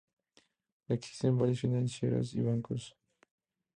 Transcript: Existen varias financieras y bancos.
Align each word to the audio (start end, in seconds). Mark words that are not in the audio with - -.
Existen 0.87 1.37
varias 1.37 1.59
financieras 1.59 2.33
y 2.33 2.41
bancos. 2.41 2.97